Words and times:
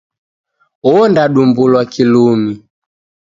Ondadumbulwa 0.93 1.81
kilumi. 1.93 2.53